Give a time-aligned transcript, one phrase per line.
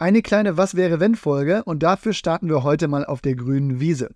[0.00, 3.80] Eine kleine Was wäre wenn Folge und dafür starten wir heute mal auf der grünen
[3.80, 4.10] Wiese.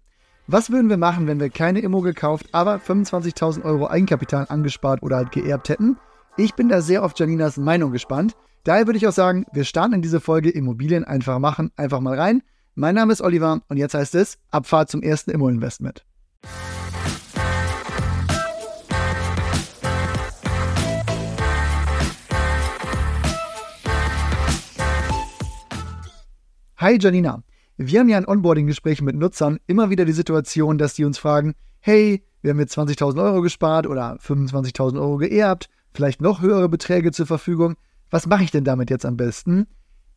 [0.46, 5.16] Was würden wir machen, wenn wir keine Immo gekauft, aber 25.000 Euro Eigenkapital angespart oder
[5.16, 5.96] halt geerbt hätten?
[6.36, 8.36] Ich bin da sehr auf Janinas Meinung gespannt.
[8.62, 12.16] Daher würde ich auch sagen, wir starten in diese Folge Immobilien einfach machen, einfach mal
[12.16, 12.44] rein.
[12.76, 16.04] Mein Name ist Oliver und jetzt heißt es Abfahrt zum ersten Immo-Investment.
[26.82, 27.44] Hi Janina,
[27.76, 31.54] wir haben ja in Onboarding-Gesprächen mit Nutzern immer wieder die Situation, dass die uns fragen,
[31.78, 37.12] hey, wir haben jetzt 20.000 Euro gespart oder 25.000 Euro geerbt, vielleicht noch höhere Beträge
[37.12, 37.76] zur Verfügung.
[38.10, 39.68] Was mache ich denn damit jetzt am besten?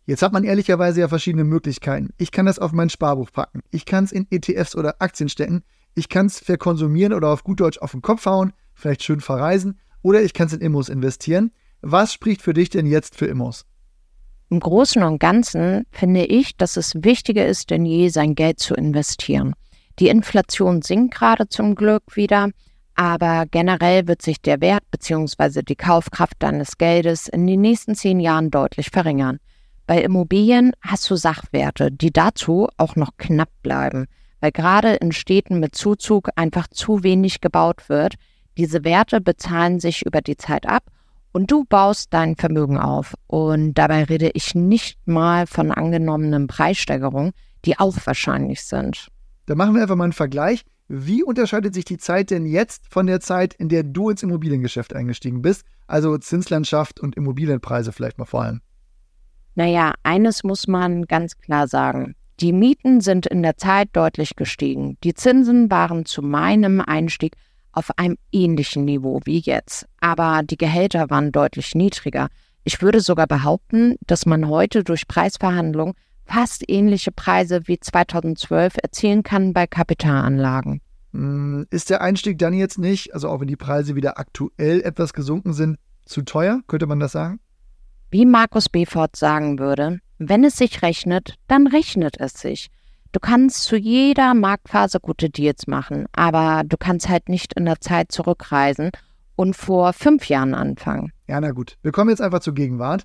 [0.07, 2.09] Jetzt hat man ehrlicherweise ja verschiedene Möglichkeiten.
[2.17, 3.61] Ich kann das auf mein Sparbuch packen.
[3.69, 5.61] Ich kann es in ETFs oder Aktien stecken.
[5.93, 9.79] Ich kann es verkonsumieren oder auf gut Deutsch auf den Kopf hauen, vielleicht schön verreisen.
[10.01, 11.51] Oder ich kann es in Immos investieren.
[11.81, 13.67] Was spricht für dich denn jetzt für Immos?
[14.49, 18.75] Im Großen und Ganzen finde ich, dass es wichtiger ist denn je, sein Geld zu
[18.75, 19.55] investieren.
[19.97, 22.49] Die Inflation sinkt gerade zum Glück wieder,
[22.93, 25.63] aber generell wird sich der Wert bzw.
[25.63, 29.39] die Kaufkraft deines Geldes in den nächsten zehn Jahren deutlich verringern.
[29.87, 34.05] Bei Immobilien hast du Sachwerte, die dazu auch noch knapp bleiben,
[34.41, 38.15] weil gerade in Städten mit Zuzug einfach zu wenig gebaut wird.
[38.57, 40.83] Diese Werte bezahlen sich über die Zeit ab
[41.35, 43.13] und du baust dein Vermögen auf.
[43.27, 47.33] Und dabei rede ich nicht mal von angenommenen Preissteigerungen,
[47.65, 49.09] die auch wahrscheinlich sind.
[49.45, 50.61] Da machen wir einfach mal einen Vergleich.
[50.87, 54.95] Wie unterscheidet sich die Zeit denn jetzt von der Zeit, in der du ins Immobiliengeschäft
[54.95, 55.65] eingestiegen bist?
[55.87, 58.61] Also Zinslandschaft und Immobilienpreise vielleicht mal vor allem.
[59.55, 62.15] Naja, eines muss man ganz klar sagen.
[62.39, 64.97] Die Mieten sind in der Zeit deutlich gestiegen.
[65.03, 67.35] Die Zinsen waren zu meinem Einstieg
[67.75, 72.29] auf einem ähnlichen Niveau wie jetzt, aber die Gehälter waren deutlich niedriger.
[72.63, 75.93] Ich würde sogar behaupten, dass man heute durch Preisverhandlungen
[76.25, 80.81] fast ähnliche Preise wie 2012 erzielen kann bei Kapitalanlagen.
[81.13, 85.13] Hm, ist der Einstieg dann jetzt nicht, also auch wenn die Preise wieder aktuell etwas
[85.13, 86.61] gesunken sind, zu teuer?
[86.67, 87.39] Könnte man das sagen?
[88.11, 92.69] Wie Markus Befort sagen würde, wenn es sich rechnet, dann rechnet es sich.
[93.15, 97.79] Du kannst zu jeder Marktphase gute Deals machen, aber du kannst halt nicht in der
[97.79, 98.91] Zeit zurückreisen
[99.37, 101.13] und vor fünf Jahren anfangen.
[101.25, 101.77] Ja, na gut.
[101.81, 103.03] Wir kommen jetzt einfach zur Gegenwart.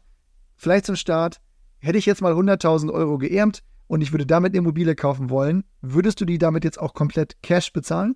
[0.56, 1.36] Vielleicht zum Start.
[1.78, 5.62] Hätte ich jetzt mal 100.000 Euro geerbt und ich würde damit eine Immobilie kaufen wollen,
[5.80, 8.14] würdest du die damit jetzt auch komplett Cash bezahlen?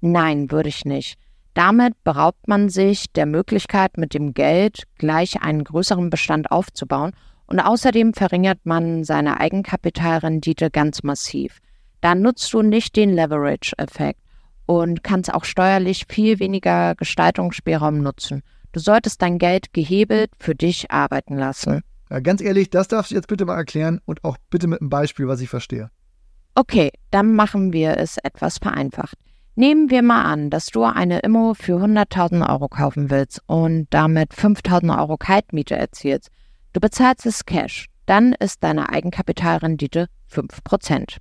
[0.00, 1.18] Nein, würde ich nicht.
[1.52, 7.10] Damit beraubt man sich der Möglichkeit, mit dem Geld gleich einen größeren Bestand aufzubauen
[7.46, 11.58] und außerdem verringert man seine Eigenkapitalrendite ganz massiv.
[12.00, 14.20] Da nutzt du nicht den Leverage-Effekt
[14.66, 18.42] und kannst auch steuerlich viel weniger Gestaltungsspielraum nutzen.
[18.72, 21.82] Du solltest dein Geld gehebelt für dich arbeiten lassen.
[22.10, 24.90] Ja, ganz ehrlich, das darfst du jetzt bitte mal erklären und auch bitte mit einem
[24.90, 25.90] Beispiel, was ich verstehe.
[26.54, 29.16] Okay, dann machen wir es etwas vereinfacht.
[29.56, 34.32] Nehmen wir mal an, dass du eine Immo für 100.000 Euro kaufen willst und damit
[34.32, 36.30] 5.000 Euro Kaltmiete erzielst.
[36.74, 41.18] Du bezahlst es Cash, dann ist deine Eigenkapitalrendite 5%.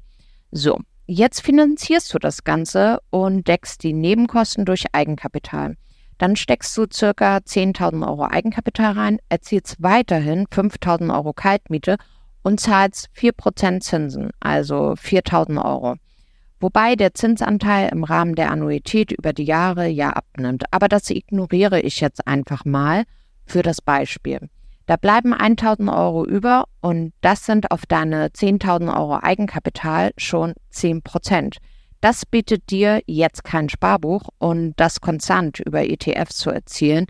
[0.50, 5.76] So, jetzt finanzierst du das Ganze und deckst die Nebenkosten durch Eigenkapital.
[6.18, 11.98] Dann steckst du circa 10.000 Euro Eigenkapital rein, erzielst weiterhin 5.000 Euro Kaltmiete
[12.42, 15.98] und zahlst 4% Zinsen, also 4.000 Euro.
[16.60, 20.64] Wobei der Zinsanteil im Rahmen der Annuität über die Jahre ja abnimmt.
[20.72, 23.04] Aber das ignoriere ich jetzt einfach mal
[23.46, 24.50] für das Beispiel.
[24.86, 31.02] Da bleiben 1000 Euro über und das sind auf deine 10.000 Euro Eigenkapital schon 10
[31.02, 31.58] Prozent.
[32.02, 37.06] Das bietet dir jetzt kein Sparbuch und das konstant über ETFs zu erzielen,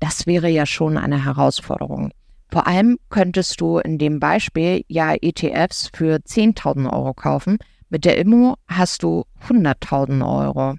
[0.00, 2.10] das wäre ja schon eine Herausforderung.
[2.50, 7.58] Vor allem könntest du in dem Beispiel ja ETFs für 10.000 Euro kaufen.
[7.88, 10.74] Mit der Immo hast du 100.000 Euro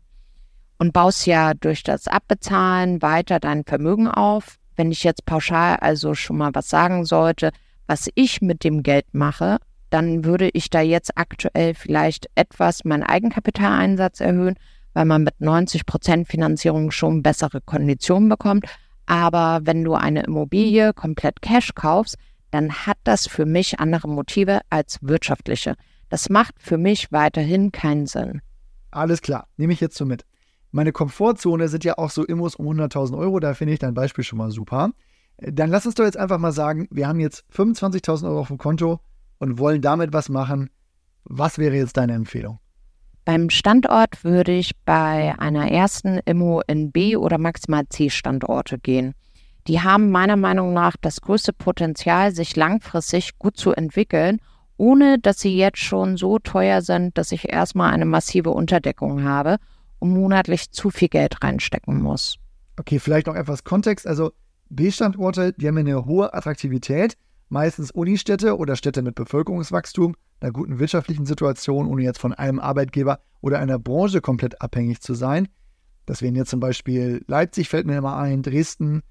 [0.78, 4.58] und baust ja durch das Abbezahlen weiter dein Vermögen auf.
[4.76, 7.52] Wenn ich jetzt pauschal also schon mal was sagen sollte,
[7.88, 9.58] was ich mit dem Geld mache,
[9.90, 14.56] dann würde ich da jetzt aktuell vielleicht etwas meinen Eigenkapitaleinsatz erhöhen,
[14.94, 18.66] weil man mit 90 Prozent Finanzierung schon bessere Konditionen bekommt.
[19.06, 22.18] Aber wenn du eine Immobilie komplett Cash kaufst,
[22.52, 25.76] dann hat das für mich andere Motive als wirtschaftliche.
[26.10, 28.42] Das macht für mich weiterhin keinen Sinn.
[28.92, 30.26] Alles klar, nehme ich jetzt so mit.
[30.76, 34.26] Meine Komfortzone sind ja auch so Immos um 100.000 Euro, da finde ich dein Beispiel
[34.26, 34.92] schon mal super.
[35.38, 38.58] Dann lass uns doch jetzt einfach mal sagen, wir haben jetzt 25.000 Euro auf dem
[38.58, 39.00] Konto
[39.38, 40.70] und wollen damit was machen.
[41.24, 42.60] Was wäre jetzt deine Empfehlung?
[43.24, 49.14] Beim Standort würde ich bei einer ersten Immo in B- oder maximal C-Standorte gehen.
[49.70, 54.42] die haben meiner Meinung nach das größte Potenzial, sich langfristig gut zu entwickeln,
[54.76, 59.56] ohne dass sie jetzt schon so teuer sind, dass ich erstmal eine massive Unterdeckung habe
[60.06, 62.38] monatlich zu viel Geld reinstecken muss.
[62.78, 64.08] Okay, vielleicht noch etwas Kontext.
[64.08, 64.32] Also
[64.70, 67.18] B-Standorte, die haben eine hohe Attraktivität,
[67.50, 73.20] meistens Unistädte oder Städte mit Bevölkerungswachstum, einer guten wirtschaftlichen Situation, ohne jetzt von einem Arbeitgeber
[73.42, 75.48] oder einer Branche komplett abhängig zu sein.
[76.06, 79.02] Das wären jetzt zum Beispiel Leipzig, fällt mir immer ein, Dresden,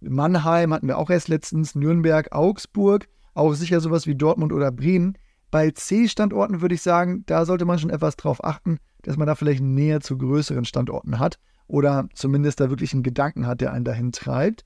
[0.00, 5.16] Mannheim hatten wir auch erst letztens, Nürnberg, Augsburg, auch sicher sowas wie Dortmund oder Bremen.
[5.50, 9.36] Bei C-Standorten würde ich sagen, da sollte man schon etwas drauf achten, dass man da
[9.36, 11.38] vielleicht näher zu größeren Standorten hat
[11.68, 14.64] oder zumindest da wirklich einen Gedanken hat, der einen dahin treibt.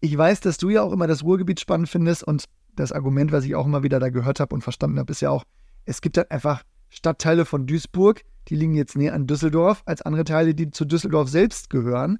[0.00, 3.44] Ich weiß, dass du ja auch immer das Ruhrgebiet spannend findest und das Argument, was
[3.44, 5.44] ich auch immer wieder da gehört habe und verstanden habe, ist ja auch,
[5.84, 10.24] es gibt dann einfach Stadtteile von Duisburg, die liegen jetzt näher an Düsseldorf als andere
[10.24, 12.18] Teile, die zu Düsseldorf selbst gehören.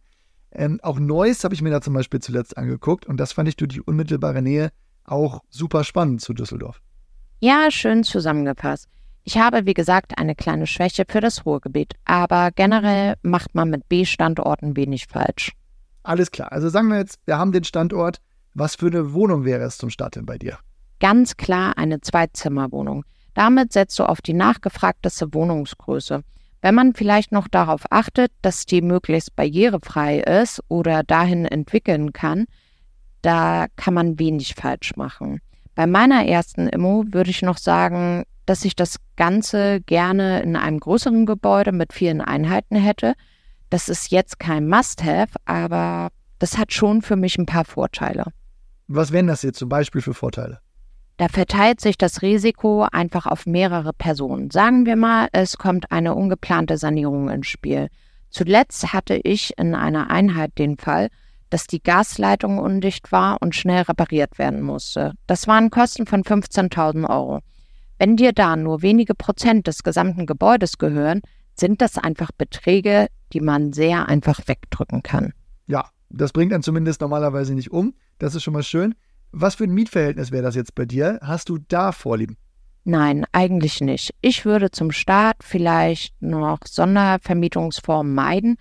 [0.50, 3.56] Ähm, auch Neuss habe ich mir da zum Beispiel zuletzt angeguckt und das fand ich
[3.56, 4.70] durch die unmittelbare Nähe
[5.04, 6.82] auch super spannend zu Düsseldorf.
[7.40, 8.88] Ja, schön zusammengefasst.
[9.24, 13.88] Ich habe, wie gesagt, eine kleine Schwäche für das Ruhrgebiet, aber generell macht man mit
[13.88, 15.52] B-Standorten wenig falsch.
[16.02, 16.50] Alles klar.
[16.50, 18.18] Also sagen wir jetzt, wir haben den Standort.
[18.54, 20.58] Was für eine Wohnung wäre es zum Start denn bei dir?
[21.00, 23.04] Ganz klar eine Zweizimmerwohnung.
[23.34, 26.22] Damit setzt du auf die nachgefragteste Wohnungsgröße.
[26.60, 32.46] Wenn man vielleicht noch darauf achtet, dass die möglichst barrierefrei ist oder dahin entwickeln kann,
[33.22, 35.40] da kann man wenig falsch machen.
[35.74, 40.80] Bei meiner ersten Immo würde ich noch sagen, dass ich das Ganze gerne in einem
[40.80, 43.14] größeren Gebäude mit vielen Einheiten hätte.
[43.70, 48.24] Das ist jetzt kein Must-Have, aber das hat schon für mich ein paar Vorteile.
[48.88, 50.60] Was wären das jetzt zum Beispiel für Vorteile?
[51.16, 54.50] Da verteilt sich das Risiko einfach auf mehrere Personen.
[54.50, 57.88] Sagen wir mal, es kommt eine ungeplante Sanierung ins Spiel.
[58.28, 61.08] Zuletzt hatte ich in einer Einheit den Fall,
[61.52, 65.12] dass die Gasleitung undicht war und schnell repariert werden musste.
[65.26, 67.40] Das waren Kosten von 15.000 Euro.
[67.98, 71.20] Wenn dir da nur wenige Prozent des gesamten Gebäudes gehören,
[71.54, 75.34] sind das einfach Beträge, die man sehr einfach wegdrücken kann.
[75.66, 77.94] Ja, das bringt dann zumindest normalerweise nicht um.
[78.18, 78.94] Das ist schon mal schön.
[79.30, 81.18] Was für ein Mietverhältnis wäre das jetzt bei dir?
[81.22, 82.36] Hast du da Vorlieben?
[82.84, 84.14] Nein, eigentlich nicht.
[84.22, 88.56] Ich würde zum Start vielleicht noch Sondervermietungsformen meiden,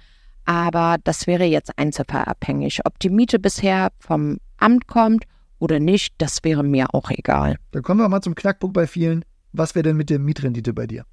[0.46, 2.82] aber das wäre jetzt einzelfallabhängig.
[2.86, 5.26] Ob die Miete bisher vom Amt kommt
[5.60, 7.58] oder nicht, das wäre mir auch egal.
[7.72, 9.24] Dann kommen wir mal zum Knackpunkt bei vielen.
[9.54, 11.06] Was wäre denn mit der Mietrendite bei dir?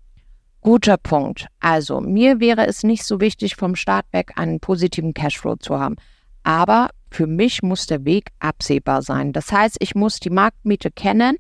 [0.61, 1.47] Guter Punkt.
[1.61, 5.97] Also, mir wäre es nicht so wichtig, vom Start weg einen positiven Cashflow zu haben.
[6.43, 9.33] Aber für mich muss der Weg absehbar sein.
[9.33, 11.37] Das heißt, ich muss die Marktmiete kennen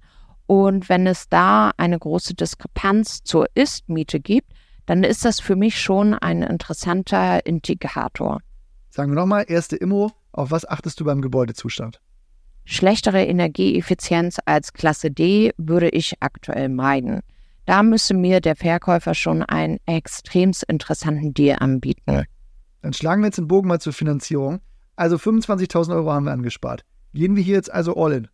[0.46, 4.50] und wenn es da eine große Diskrepanz zur Ist-Miete gibt,
[4.88, 8.40] dann ist das für mich schon ein interessanter Indikator.
[8.88, 12.00] Sagen wir nochmal, erste Immo, auf was achtest du beim Gebäudezustand?
[12.64, 17.20] Schlechtere Energieeffizienz als Klasse D würde ich aktuell meiden.
[17.66, 22.24] Da müsste mir der Verkäufer schon einen extremst interessanten Deal anbieten.
[22.80, 24.60] Dann schlagen wir jetzt den Bogen mal zur Finanzierung.
[24.96, 26.86] Also 25.000 Euro haben wir angespart.
[27.12, 28.28] Gehen wir hier jetzt also all in?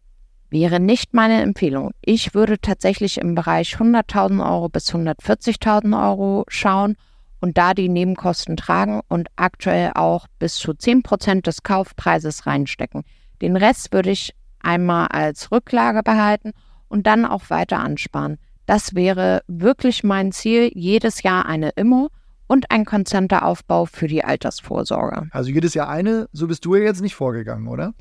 [0.55, 1.91] Wäre nicht meine Empfehlung.
[2.01, 6.95] Ich würde tatsächlich im Bereich 100.000 Euro bis 140.000 Euro schauen
[7.41, 13.03] und da die Nebenkosten tragen und aktuell auch bis zu 10% des Kaufpreises reinstecken.
[13.43, 16.53] Den Rest würde ich einmal als Rücklage behalten
[16.87, 18.39] und dann auch weiter ansparen.
[18.65, 22.11] Das wäre wirklich mein Ziel, jedes Jahr eine Immo
[22.47, 25.27] und ein konstanter Aufbau für die Altersvorsorge.
[25.33, 27.93] Also jedes Jahr eine, so bist du ja jetzt nicht vorgegangen, oder?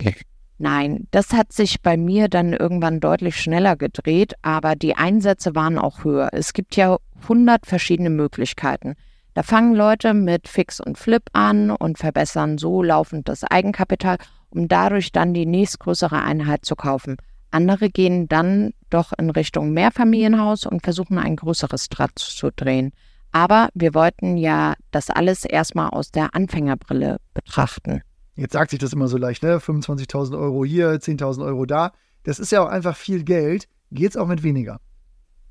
[0.64, 5.78] Nein, das hat sich bei mir dann irgendwann deutlich schneller gedreht, aber die Einsätze waren
[5.78, 6.30] auch höher.
[6.32, 8.96] Es gibt ja 100 verschiedene Möglichkeiten.
[9.34, 14.16] Da fangen Leute mit Fix und Flip an und verbessern so laufend das Eigenkapital,
[14.52, 17.18] um dadurch dann die nächstgrößere Einheit zu kaufen.
[17.52, 22.94] Andere gehen dann doch in Richtung Mehrfamilienhaus und versuchen ein größeres Draht zu drehen.
[23.34, 28.02] Aber wir wollten ja das alles erstmal aus der Anfängerbrille betrachten.
[28.36, 29.60] Jetzt sagt sich das immer so leicht, ne?
[29.60, 31.92] 25.000 Euro hier, 10.000 Euro da.
[32.24, 33.68] Das ist ja auch einfach viel Geld.
[33.92, 34.80] Geht es auch mit weniger?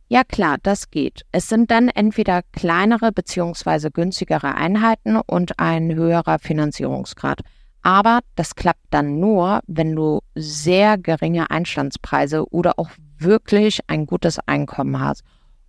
[0.08, 1.22] Ja klar, das geht.
[1.32, 3.90] Es sind dann entweder kleinere bzw.
[3.90, 7.40] günstigere Einheiten und ein höherer Finanzierungsgrad.
[7.82, 14.38] Aber das klappt dann nur, wenn du sehr geringe Einstandspreise oder auch wirklich ein gutes
[14.40, 15.22] Einkommen hast.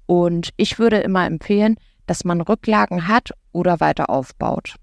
[0.07, 4.75] Und ich würde immer empfehlen, dass man Rücklagen hat oder weiter aufbaut.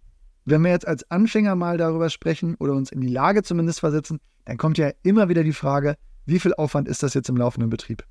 [0.51, 4.19] Wenn wir jetzt als Anfänger mal darüber sprechen oder uns in die Lage zumindest versetzen,
[4.47, 5.95] dann kommt ja immer wieder die Frage,
[6.27, 8.05] wie viel Aufwand ist das jetzt im laufenden Betrieb?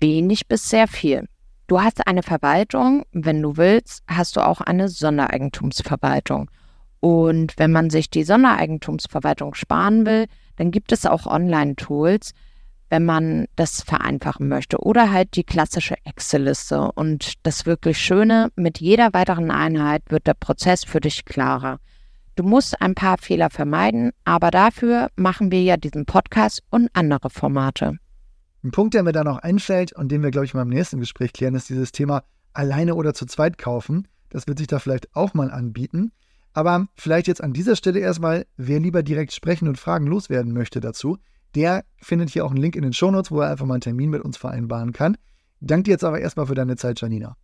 [0.00, 1.28] Wenig bis sehr viel.
[1.68, 6.50] Du hast eine Verwaltung, wenn du willst, hast du auch eine Sondereigentumsverwaltung.
[6.98, 10.26] Und wenn man sich die Sondereigentumsverwaltung sparen will,
[10.56, 12.32] dann gibt es auch Online-Tools,
[12.90, 14.78] wenn man das vereinfachen möchte.
[14.78, 16.92] Oder halt die klassische Excel-Liste.
[16.92, 21.78] Und das wirklich Schöne, mit jeder weiteren Einheit wird der Prozess für dich klarer.
[22.36, 27.30] Du musst ein paar Fehler vermeiden, aber dafür machen wir ja diesen Podcast und andere
[27.30, 27.98] Formate.
[28.62, 31.00] Ein Punkt, der mir da noch einfällt und den wir, glaube ich, mal im nächsten
[31.00, 34.08] Gespräch klären, ist dieses Thema alleine oder zu zweit kaufen.
[34.28, 36.12] Das wird sich da vielleicht auch mal anbieten.
[36.52, 40.80] Aber vielleicht jetzt an dieser Stelle erstmal, wer lieber direkt sprechen und Fragen loswerden möchte
[40.80, 41.18] dazu,
[41.56, 44.10] der findet hier auch einen Link in den Shownotes, wo er einfach mal einen Termin
[44.10, 45.16] mit uns vereinbaren kann.
[45.60, 47.36] Danke dir jetzt aber erstmal für deine Zeit, Janina.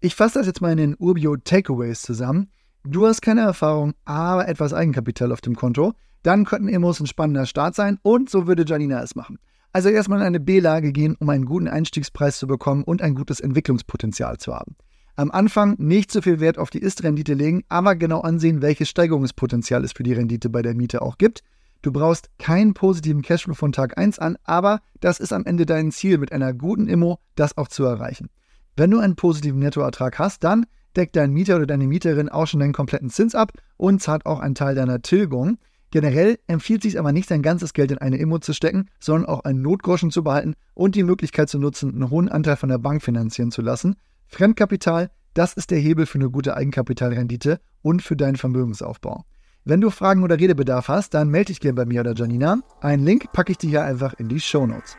[0.00, 2.50] Ich fasse das jetzt mal in den Urbio Takeaways zusammen.
[2.84, 5.92] Du hast keine Erfahrung, aber etwas Eigenkapital auf dem Konto.
[6.22, 9.38] Dann könnten Immos ein spannender Start sein und so würde Janina es machen.
[9.72, 13.38] Also erstmal in eine B-Lage gehen, um einen guten Einstiegspreis zu bekommen und ein gutes
[13.38, 14.74] Entwicklungspotenzial zu haben.
[15.14, 19.84] Am Anfang nicht so viel Wert auf die Ist-Rendite legen, aber genau ansehen, welches Steigerungspotenzial
[19.84, 21.42] es für die Rendite bei der Miete auch gibt.
[21.82, 25.92] Du brauchst keinen positiven Cashflow von Tag 1 an, aber das ist am Ende dein
[25.92, 28.28] Ziel, mit einer guten Immo das auch zu erreichen.
[28.76, 32.60] Wenn du einen positiven Nettoertrag hast, dann deckt dein Mieter oder deine Mieterin auch schon
[32.60, 35.58] deinen kompletten Zins ab und zahlt auch einen Teil deiner Tilgung.
[35.90, 39.44] Generell empfiehlt sich aber nicht, sein ganzes Geld in eine Immo zu stecken, sondern auch
[39.44, 43.02] einen Notgroschen zu behalten und die Möglichkeit zu nutzen, einen hohen Anteil von der Bank
[43.02, 43.96] finanzieren zu lassen.
[44.26, 49.24] Fremdkapital, das ist der Hebel für eine gute Eigenkapitalrendite und für deinen Vermögensaufbau.
[49.64, 52.60] Wenn du Fragen oder Redebedarf hast, dann melde dich gerne bei mir oder Janina.
[52.80, 54.96] Einen Link packe ich dir hier einfach in die Show Notes.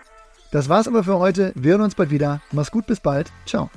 [0.51, 1.51] Das war's aber für heute.
[1.55, 2.41] Wir hören uns bald wieder.
[2.51, 3.31] Mach's gut, bis bald.
[3.45, 3.71] Ciao.